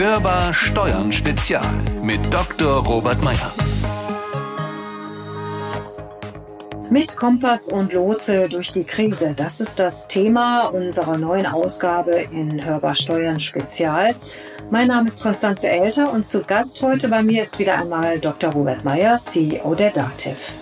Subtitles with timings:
[0.00, 1.66] Hörbar Steuern Spezial
[2.00, 2.86] mit Dr.
[2.86, 3.52] Robert Meyer.
[6.88, 9.34] Mit Kompass und Lotse durch die Krise.
[9.34, 14.14] Das ist das Thema unserer neuen Ausgabe in Hörbar Steuern Spezial.
[14.70, 18.52] Mein Name ist Konstanze Elter und zu Gast heute bei mir ist wieder einmal Dr.
[18.52, 20.54] Robert Meyer, CEO der DATEV.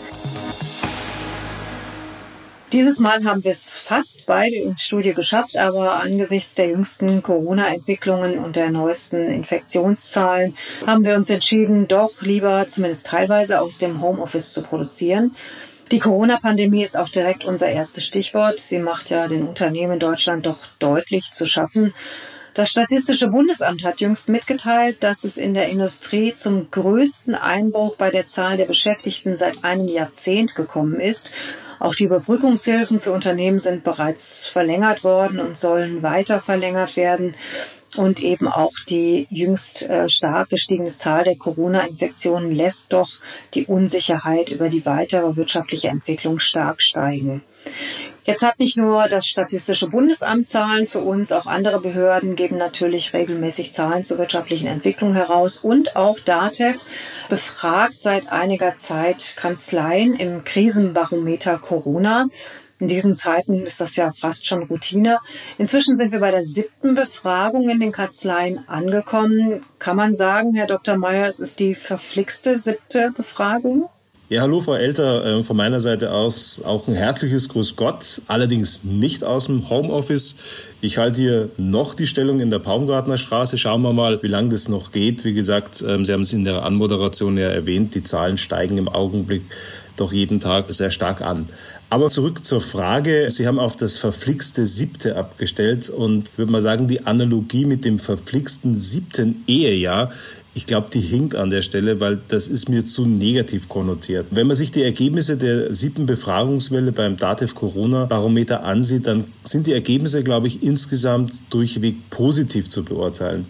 [2.72, 8.40] Dieses Mal haben wir es fast beide ins Studio geschafft, aber angesichts der jüngsten Corona-Entwicklungen
[8.40, 14.52] und der neuesten Infektionszahlen haben wir uns entschieden, doch lieber zumindest teilweise aus dem Homeoffice
[14.52, 15.36] zu produzieren.
[15.92, 18.58] Die Corona-Pandemie ist auch direkt unser erstes Stichwort.
[18.58, 21.94] Sie macht ja den Unternehmen in Deutschland doch deutlich zu schaffen.
[22.54, 28.10] Das Statistische Bundesamt hat jüngst mitgeteilt, dass es in der Industrie zum größten Einbruch bei
[28.10, 31.30] der Zahl der Beschäftigten seit einem Jahrzehnt gekommen ist.
[31.78, 37.34] Auch die Überbrückungshilfen für Unternehmen sind bereits verlängert worden und sollen weiter verlängert werden.
[37.96, 43.08] Und eben auch die jüngst äh, stark gestiegene Zahl der Corona-Infektionen lässt doch
[43.54, 47.42] die Unsicherheit über die weitere wirtschaftliche Entwicklung stark steigen.
[48.26, 53.12] Jetzt hat nicht nur das Statistische Bundesamt Zahlen für uns, auch andere Behörden geben natürlich
[53.12, 56.84] regelmäßig Zahlen zur wirtschaftlichen Entwicklung heraus und auch DATEV
[57.28, 62.26] befragt seit einiger Zeit Kanzleien im Krisenbarometer Corona.
[62.80, 65.18] In diesen Zeiten ist das ja fast schon Routine.
[65.56, 69.64] Inzwischen sind wir bei der siebten Befragung in den Kanzleien angekommen.
[69.78, 70.96] Kann man sagen, Herr Dr.
[70.96, 73.88] Meyer, es ist die verflixte siebte Befragung?
[74.28, 78.82] Ja, hallo Frau Elter, äh, von meiner Seite aus auch ein herzliches Grüß Gott, allerdings
[78.82, 80.34] nicht aus dem Homeoffice.
[80.80, 83.56] Ich halte hier noch die Stellung in der Baumgartner Straße.
[83.56, 85.24] Schauen wir mal, wie lange das noch geht.
[85.24, 88.88] Wie gesagt, ähm, Sie haben es in der Anmoderation ja erwähnt, die Zahlen steigen im
[88.88, 89.42] Augenblick
[89.96, 91.48] doch jeden Tag sehr stark an.
[91.88, 93.30] Aber zurück zur Frage.
[93.30, 97.84] Sie haben auf das verflixte siebte abgestellt und ich würde mal sagen, die Analogie mit
[97.84, 100.10] dem verflixten siebten Ehejahr
[100.56, 104.28] ich glaube, die hinkt an der Stelle, weil das ist mir zu negativ konnotiert.
[104.30, 109.66] Wenn man sich die Ergebnisse der siebten Befragungswelle beim DATEV Corona Barometer ansieht, dann sind
[109.66, 113.44] die Ergebnisse, glaube ich, insgesamt durchweg positiv zu beurteilen.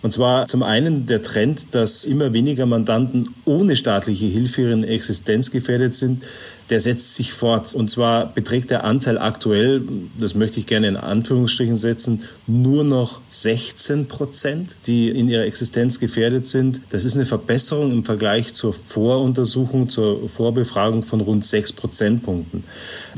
[0.00, 5.50] Und zwar zum einen der Trend, dass immer weniger Mandanten ohne staatliche Hilfe ihren Existenz
[5.50, 6.22] gefährdet sind
[6.70, 7.74] der setzt sich fort.
[7.74, 9.82] Und zwar beträgt der Anteil aktuell,
[10.18, 16.00] das möchte ich gerne in Anführungsstrichen setzen, nur noch 16 Prozent, die in ihrer Existenz
[16.00, 16.80] gefährdet sind.
[16.90, 22.64] Das ist eine Verbesserung im Vergleich zur Voruntersuchung, zur Vorbefragung von rund 6 Prozentpunkten.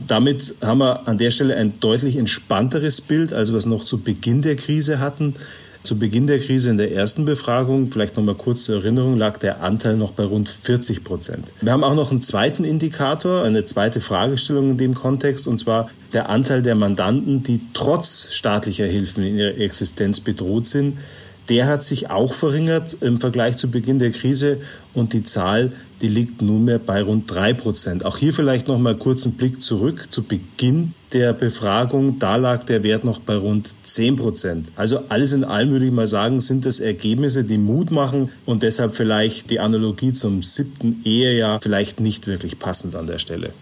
[0.07, 3.99] Damit haben wir an der Stelle ein deutlich entspannteres Bild, als wir es noch zu
[3.99, 5.35] Beginn der Krise hatten.
[5.89, 9.39] Zu Beginn der Krise in der ersten Befragung, vielleicht noch mal kurz zur Erinnerung, lag
[9.39, 11.47] der Anteil noch bei rund 40 Prozent.
[11.63, 15.89] Wir haben auch noch einen zweiten Indikator, eine zweite Fragestellung in dem Kontext, und zwar
[16.13, 20.99] der Anteil der Mandanten, die trotz staatlicher Hilfen in ihrer Existenz bedroht sind
[21.49, 24.59] der hat sich auch verringert im Vergleich zu Beginn der Krise
[24.93, 28.05] und die Zahl, die liegt nunmehr bei rund drei Prozent.
[28.05, 32.19] Auch hier vielleicht noch mal kurz einen Blick zurück zu Beginn der Befragung.
[32.19, 34.71] Da lag der Wert noch bei rund zehn Prozent.
[34.77, 38.63] Also alles in allem würde ich mal sagen, sind das Ergebnisse, die Mut machen und
[38.63, 43.53] deshalb vielleicht die Analogie zum siebten Ehejahr vielleicht nicht wirklich passend an der Stelle.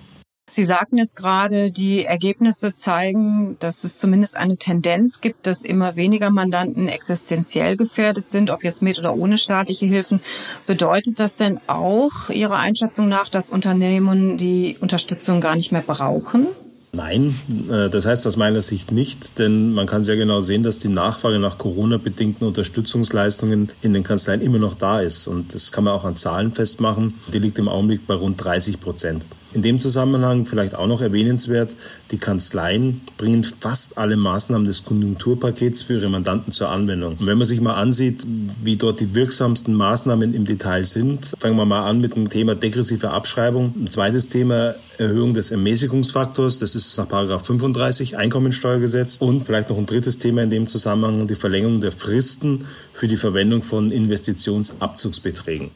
[0.56, 5.96] Sie sagten es gerade, die Ergebnisse zeigen, dass es zumindest eine Tendenz gibt, dass immer
[5.96, 10.18] weniger Mandanten existenziell gefährdet sind, ob jetzt mit oder ohne staatliche Hilfen.
[10.66, 16.46] Bedeutet das denn auch Ihrer Einschätzung nach, dass Unternehmen die Unterstützung gar nicht mehr brauchen?
[16.92, 17.38] Nein,
[17.70, 20.88] äh, das heißt aus meiner Sicht nicht, denn man kann sehr genau sehen, dass die
[20.88, 25.26] Nachfrage nach Corona-bedingten Unterstützungsleistungen in den Kanzleien immer noch da ist.
[25.26, 27.12] Und das kann man auch an Zahlen festmachen.
[27.30, 29.26] Die liegt im Augenblick bei rund 30 Prozent.
[29.52, 31.70] In dem Zusammenhang vielleicht auch noch erwähnenswert,
[32.10, 37.16] die Kanzleien bringen fast alle Maßnahmen des Konjunkturpakets für ihre Mandanten zur Anwendung.
[37.18, 38.24] Und wenn man sich mal ansieht,
[38.62, 42.54] wie dort die wirksamsten Maßnahmen im Detail sind, fangen wir mal an mit dem Thema
[42.54, 43.72] degressive Abschreibung.
[43.78, 49.16] Ein zweites Thema Erhöhung des Ermäßigungsfaktors, das ist nach 35 Einkommensteuergesetz.
[49.20, 53.16] Und vielleicht noch ein drittes Thema in dem Zusammenhang, die Verlängerung der Fristen für die
[53.16, 55.70] Verwendung von Investitionsabzugsbeträgen.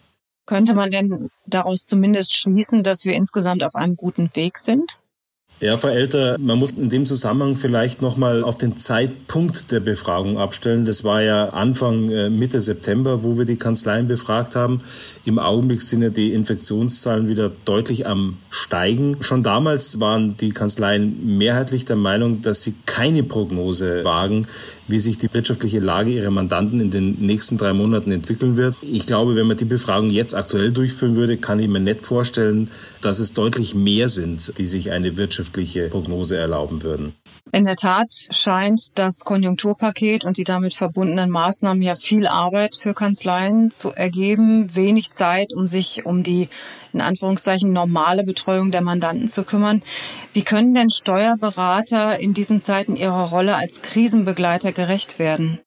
[0.51, 4.99] Könnte man denn daraus zumindest schließen, dass wir insgesamt auf einem guten Weg sind?
[5.63, 10.39] Ja, Frau Elter, man muss in dem Zusammenhang vielleicht nochmal auf den Zeitpunkt der Befragung
[10.39, 10.87] abstellen.
[10.87, 14.81] Das war ja Anfang äh, Mitte September, wo wir die Kanzleien befragt haben.
[15.27, 19.19] Im Augenblick sind ja die Infektionszahlen wieder deutlich am Steigen.
[19.21, 24.47] Schon damals waren die Kanzleien mehrheitlich der Meinung, dass sie keine Prognose wagen,
[24.89, 28.77] wie sich die wirtschaftliche Lage ihrer Mandanten in den nächsten drei Monaten entwickeln wird.
[28.81, 32.71] Ich glaube, wenn man die Befragung jetzt aktuell durchführen würde, kann ich mir nicht vorstellen,
[33.03, 37.15] dass es deutlich mehr sind, die sich eine wirtschaftliche Prognose erlauben würden.
[37.53, 42.95] In der Tat scheint das Konjunkturpaket und die damit verbundenen Maßnahmen ja viel Arbeit für
[42.95, 46.49] Kanzleien zu ergeben, wenig Zeit, um sich um die
[46.93, 49.83] in Anführungszeichen normale Betreuung der Mandanten zu kümmern.
[50.33, 55.61] Wie können denn Steuerberater in diesen Zeiten ihrer Rolle als Krisenbegleiter gerecht werden?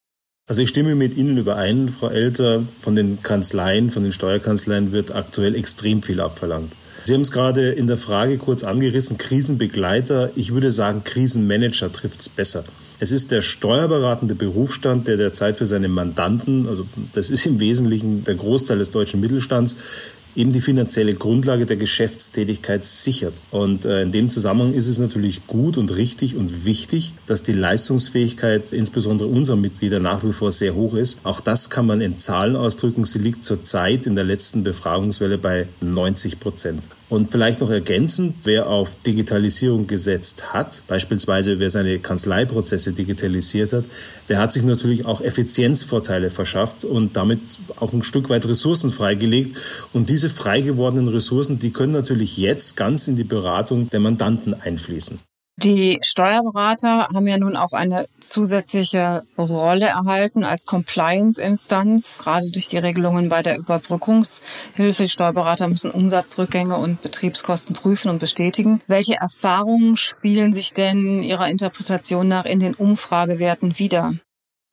[0.46, 2.64] Also ich stimme mit Ihnen überein, Frau Elter.
[2.80, 6.74] Von den Kanzleien, von den Steuerkanzleien wird aktuell extrem viel abverlangt.
[7.04, 10.32] Sie haben es gerade in der Frage kurz angerissen, Krisenbegleiter.
[10.36, 12.64] Ich würde sagen, Krisenmanager trifft es besser.
[13.00, 18.24] Es ist der steuerberatende Berufsstand, der derzeit für seine Mandanten, also das ist im Wesentlichen
[18.24, 19.76] der Großteil des deutschen Mittelstands,
[20.36, 23.34] eben die finanzielle Grundlage der Geschäftstätigkeit sichert.
[23.52, 27.54] Und äh, in dem Zusammenhang ist es natürlich gut und richtig und wichtig, dass die
[27.54, 31.20] Leistungsfähigkeit insbesondere unserer Mitglieder nach wie vor sehr hoch ist.
[31.24, 33.06] Auch das kann man in Zahlen ausdrücken.
[33.06, 36.84] Sie liegt zurzeit in der letzten Befragungswelle bei 90 Prozent.
[37.14, 43.86] Und vielleicht noch ergänzend, wer auf Digitalisierung gesetzt hat, beispielsweise wer seine Kanzleiprozesse digitalisiert hat,
[44.30, 47.40] der hat sich natürlich auch Effizienzvorteile verschafft und damit
[47.76, 49.58] auch ein Stück weit Ressourcen freigelegt.
[49.94, 54.56] Und diese frei gewordenen Ressourcen, die können natürlich jetzt ganz in die Beratung der Mandanten
[54.56, 55.20] einfließen.
[55.58, 62.80] Die Steuerberater haben ja nun auch eine zusätzliche Rolle erhalten als Compliance-Instanz, gerade durch die
[62.80, 65.08] Regelungen bei der Überbrückungshilfe.
[65.08, 68.82] Steuerberater müssen Umsatzrückgänge und Betriebskosten prüfen und bestätigen.
[68.88, 74.14] Welche Erfahrungen spielen sich denn Ihrer Interpretation nach in den Umfragewerten wieder?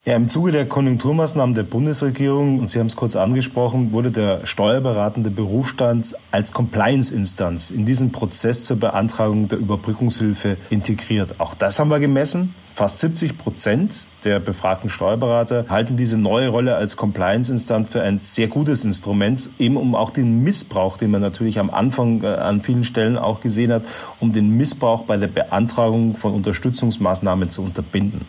[0.03, 4.47] Ja, im Zuge der Konjunkturmaßnahmen der Bundesregierung, und Sie haben es kurz angesprochen, wurde der
[4.47, 11.39] steuerberatende Berufsstand als Compliance-Instanz in diesen Prozess zur Beantragung der Überbrückungshilfe integriert.
[11.39, 12.55] Auch das haben wir gemessen.
[12.73, 18.47] Fast 70 Prozent der befragten Steuerberater halten diese neue Rolle als Compliance-Instanz für ein sehr
[18.47, 22.83] gutes Instrument, eben um auch den Missbrauch, den man natürlich am Anfang äh, an vielen
[22.83, 23.83] Stellen auch gesehen hat,
[24.19, 28.21] um den Missbrauch bei der Beantragung von Unterstützungsmaßnahmen zu unterbinden.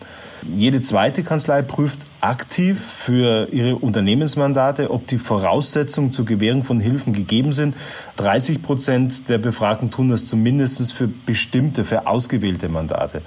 [0.55, 7.13] Jede zweite Kanzlei prüft aktiv für ihre Unternehmensmandate, ob die Voraussetzungen zur Gewährung von Hilfen
[7.13, 7.75] gegeben sind.
[8.15, 13.21] 30 Prozent der Befragten tun das zumindest für bestimmte, für ausgewählte Mandate.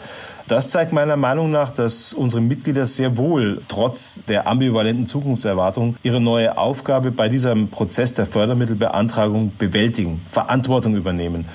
[0.49, 6.21] Das zeigt meiner Meinung nach, dass unsere Mitglieder sehr wohl trotz der ambivalenten Zukunftserwartung ihre
[6.21, 11.47] neue Aufgabe bei diesem Prozess der Fördermittelbeantragung bewältigen, Verantwortung übernehmen.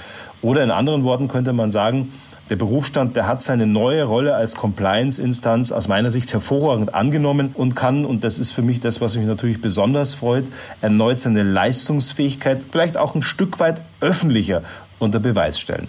[0.42, 2.12] Oder in anderen Worten könnte man sagen,
[2.52, 7.78] der Berufsstand, der hat seine neue Rolle als Compliance-Instanz aus meiner Sicht hervorragend angenommen und
[7.78, 10.44] kann, und das ist für mich das, was mich natürlich besonders freut,
[10.82, 14.64] erneut seine Leistungsfähigkeit vielleicht auch ein Stück weit öffentlicher
[15.00, 15.88] unter Beweis stellen.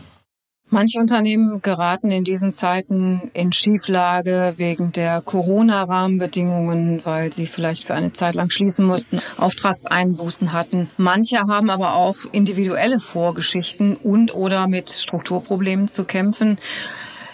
[0.74, 7.92] Manche Unternehmen geraten in diesen Zeiten in Schieflage wegen der Corona-Rahmenbedingungen, weil sie vielleicht für
[7.92, 10.88] eine Zeit lang schließen mussten, Auftragseinbußen hatten.
[10.96, 16.56] Manche haben aber auch individuelle Vorgeschichten und oder mit Strukturproblemen zu kämpfen.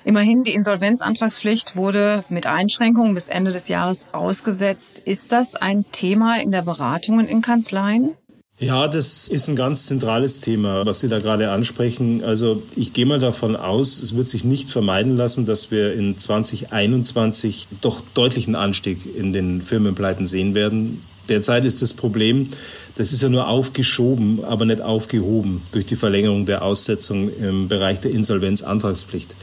[0.03, 4.99] Immerhin, die Insolvenzantragspflicht wurde mit Einschränkungen bis Ende des Jahres ausgesetzt.
[5.05, 8.17] Ist das ein Thema in der Beratungen in Kanzleien?
[8.61, 12.25] Ja, das ist ein ganz zentrales Thema, was Sie da gerade ansprechen.
[12.25, 16.19] Also ich gehe mal davon aus, es wird sich nicht vermeiden lassen, dass wir in
[16.19, 21.05] 2021 doch deutlichen Anstieg in den Firmenpleiten sehen werden.
[21.29, 22.49] Derzeit ist das Problem,
[22.97, 28.01] das ist ja nur aufgeschoben, aber nicht aufgehoben durch die Verlängerung der Aussetzung im Bereich
[28.01, 29.37] der Insolvenzantragspflicht.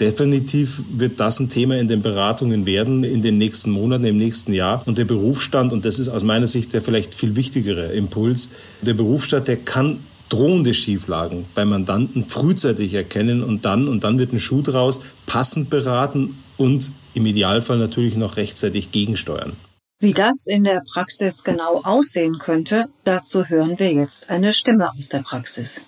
[0.00, 4.52] Definitiv wird das ein Thema in den Beratungen werden in den nächsten Monaten, im nächsten
[4.52, 4.82] Jahr.
[4.86, 8.48] Und der Berufsstand, und das ist aus meiner Sicht der vielleicht viel wichtigere Impuls,
[8.82, 14.32] der Berufsstand, der kann drohende Schieflagen bei Mandanten frühzeitig erkennen und dann, und dann wird
[14.32, 19.52] ein Schuh draus, passend beraten und im Idealfall natürlich noch rechtzeitig gegensteuern.
[20.00, 25.08] Wie das in der Praxis genau aussehen könnte, dazu hören wir jetzt eine Stimme aus
[25.08, 25.82] der Praxis.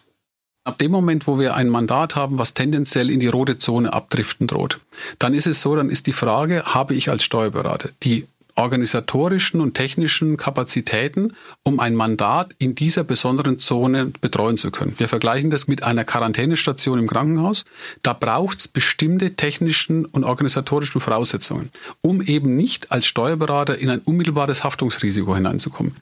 [0.67, 4.49] Ab dem Moment, wo wir ein Mandat haben, was tendenziell in die rote Zone abdriften
[4.49, 4.81] droht,
[5.21, 9.75] dann ist es so, dann ist die Frage, habe ich als Steuerberater die organisatorischen und
[9.75, 14.95] technischen Kapazitäten, um ein Mandat in dieser besonderen Zone betreuen zu können.
[14.99, 17.65] Wir vergleichen das mit einer Quarantänestation im Krankenhaus.
[18.03, 21.71] Da braucht es bestimmte technischen und organisatorischen Voraussetzungen,
[22.01, 25.95] um eben nicht als Steuerberater in ein unmittelbares Haftungsrisiko hineinzukommen.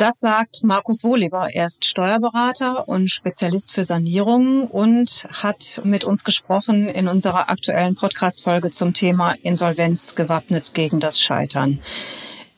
[0.00, 1.50] Das sagt Markus Wohleber.
[1.52, 7.96] Er ist Steuerberater und Spezialist für Sanierungen und hat mit uns gesprochen in unserer aktuellen
[7.96, 11.80] Podcast-Folge zum Thema Insolvenz gewappnet gegen das Scheitern.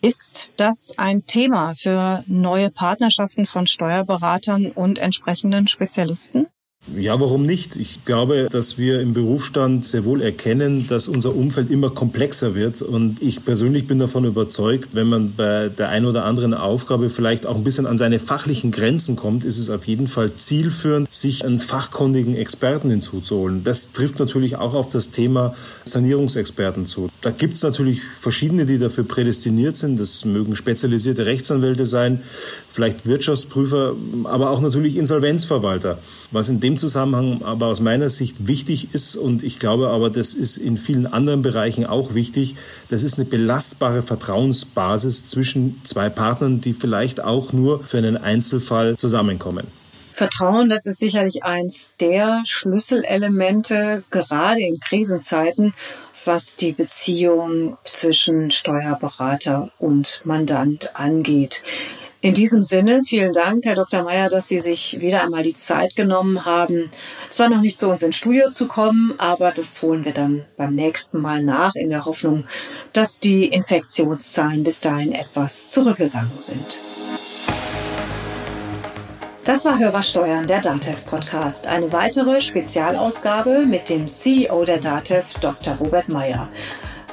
[0.00, 6.46] Ist das ein Thema für neue Partnerschaften von Steuerberatern und entsprechenden Spezialisten?
[6.96, 7.76] Ja, warum nicht?
[7.76, 12.82] Ich glaube, dass wir im Berufsstand sehr wohl erkennen, dass unser Umfeld immer komplexer wird.
[12.82, 17.46] Und ich persönlich bin davon überzeugt, wenn man bei der einen oder anderen Aufgabe vielleicht
[17.46, 21.44] auch ein bisschen an seine fachlichen Grenzen kommt, ist es auf jeden Fall zielführend, sich
[21.44, 23.62] einen fachkundigen Experten hinzuzuholen.
[23.62, 27.08] Das trifft natürlich auch auf das Thema Sanierungsexperten zu.
[27.20, 30.00] Da gibt es natürlich verschiedene, die dafür prädestiniert sind.
[30.00, 32.22] Das mögen spezialisierte Rechtsanwälte sein,
[32.72, 35.98] vielleicht Wirtschaftsprüfer, aber auch natürlich Insolvenzverwalter.
[36.30, 40.34] Was in dem Zusammenhang aber aus meiner Sicht wichtig ist, und ich glaube aber, das
[40.34, 42.56] ist in vielen anderen Bereichen auch wichtig,
[42.88, 48.96] das ist eine belastbare Vertrauensbasis zwischen zwei Partnern, die vielleicht auch nur für einen Einzelfall
[48.96, 49.66] zusammenkommen.
[50.14, 55.72] Vertrauen, das ist sicherlich eins der Schlüsselelemente, gerade in Krisenzeiten,
[56.24, 61.62] was die Beziehung zwischen Steuerberater und Mandant angeht.
[62.24, 64.04] In diesem Sinne, vielen Dank, Herr Dr.
[64.04, 66.88] Meyer, dass Sie sich wieder einmal die Zeit genommen haben,
[67.30, 70.76] zwar noch nicht zu uns ins Studio zu kommen, aber das holen wir dann beim
[70.76, 72.46] nächsten Mal nach, in der Hoffnung,
[72.92, 76.80] dass die Infektionszahlen bis dahin etwas zurückgegangen sind.
[79.44, 81.66] Das war Hörbar Steuern, der DATEV Podcast.
[81.66, 85.74] Eine weitere Spezialausgabe mit dem CEO der DATEV, Dr.
[85.74, 86.48] Robert Meyer.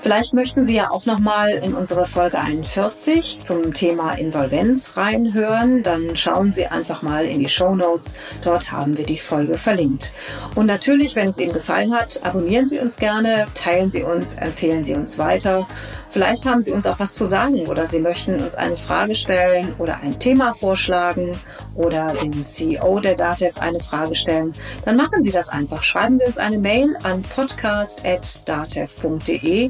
[0.02, 5.84] Vielleicht möchten Sie ja auch noch mal in unsere Folge 41 zum Thema Insolvenz reinhören.
[5.84, 8.18] Dann schauen Sie einfach mal in die Show Notes.
[8.42, 10.14] Dort haben wir die Folge verlinkt.
[10.56, 14.86] Und natürlich, wenn es Ihnen gefallen hat, abonnieren Sie uns gerne, teilen Sie uns, empfehlen
[14.86, 15.68] Sie uns weiter.
[16.12, 19.76] Vielleicht haben Sie uns auch was zu sagen oder Sie möchten uns eine Frage stellen
[19.78, 21.40] oder ein Thema vorschlagen
[21.76, 24.54] oder dem CEO der DATEV eine Frage stellen.
[24.86, 25.84] Dann machen Sie das einfach.
[25.84, 29.70] Schreiben Sie uns eine Mail an podcast.datev.de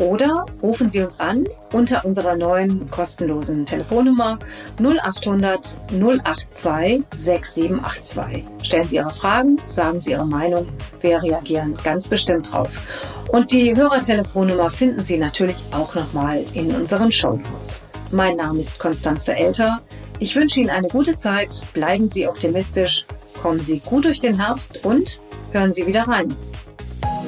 [0.00, 4.38] oder rufen Sie uns an unter unserer neuen kostenlosen Telefonnummer
[4.78, 8.44] 0800 082 6782.
[8.62, 10.68] Stellen Sie Ihre Fragen, sagen Sie Ihre Meinung.
[11.00, 12.80] Wir reagieren ganz bestimmt drauf.
[13.28, 17.80] Und die Hörertelefonnummer finden Sie natürlich auch nochmal in unseren Show Notes.
[18.10, 19.80] Mein Name ist Konstanze Elter.
[20.18, 21.66] Ich wünsche Ihnen eine gute Zeit.
[21.74, 23.06] Bleiben Sie optimistisch.
[23.42, 25.20] Kommen Sie gut durch den Herbst und
[25.52, 26.34] hören Sie wieder rein.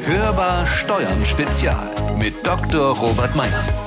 [0.05, 2.97] Hörbar Steuern Spezial mit Dr.
[2.97, 3.80] Robert Meyer.